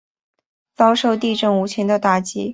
[0.73, 2.49] 遭受地震无情的打击